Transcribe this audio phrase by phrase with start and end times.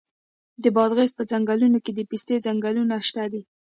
[0.63, 3.41] د بادغیس په څنګلونو کې د پستې ځنګلونه شته دي.